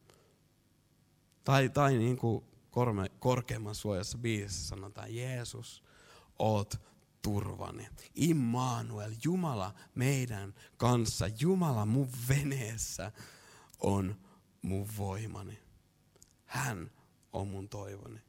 [1.45, 2.45] Tai, tai niin kuin
[3.19, 5.83] korkeimman suojassa biisissä sanotaan, Jeesus,
[6.39, 6.81] oot
[7.23, 7.89] turvani.
[8.15, 13.13] Immanuel, Jumala meidän kanssa, Jumala mun veneessä
[13.81, 14.17] on
[14.63, 15.59] mun voimani.
[16.45, 16.91] Hän
[17.33, 18.21] on mun toivoni.